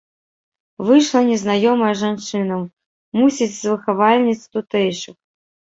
[0.87, 2.57] Выйшла незнаёмая жанчына,
[3.21, 5.17] мусіць, з выхавальніц тутэйшых.